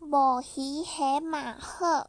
[0.00, 2.08] 无鱼黑马喝